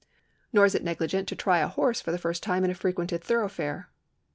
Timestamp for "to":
1.27-1.35